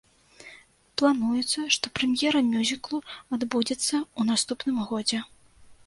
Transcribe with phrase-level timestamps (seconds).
[1.01, 2.97] Плануецца, што прэм'ера мюзіклу
[3.39, 5.19] адбудзецца ў наступным годзе.